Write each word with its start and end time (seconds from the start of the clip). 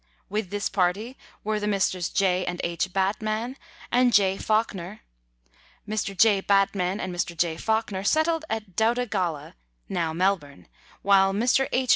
With 0.29 0.49
this 0.49 0.67
party 0.67 1.15
were 1.43 1.59
the 1.59 1.67
Messrs. 1.67 2.09
J. 2.09 2.43
and 2.43 2.59
H. 2.63 2.91
Batman 2.91 3.55
and 3.91 4.11
J. 4.11 4.35
Fawkner. 4.35 5.01
Mr. 5.87 6.17
J. 6.17 6.39
Batman 6.41 6.99
and 6.99 7.15
Mr. 7.15 7.37
J. 7.37 7.55
Fawkner 7.55 8.03
settled 8.03 8.43
at 8.49 8.75
Doutta 8.75 9.05
Galla 9.05 9.53
(now 9.87 10.11
Melbourne), 10.11 10.67
while 11.03 11.33
Mr. 11.33 11.69
H. 11.71 11.89